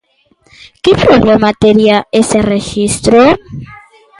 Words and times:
¿Que 0.83 0.91
problema 1.03 1.49
tería 1.63 1.97
ese 2.21 2.39
rexistro? 2.53 3.21